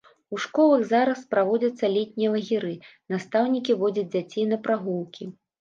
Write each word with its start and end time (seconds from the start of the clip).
У 0.35 0.39
школах 0.45 0.81
зараз 0.91 1.19
праводзяцца 1.33 1.85
летнія 1.97 2.33
лагеры, 2.37 2.73
настаўнікі 3.17 3.79
водзяць 3.85 4.09
дзяцей 4.17 4.49
на 4.57 4.61
прагулкі. 4.69 5.33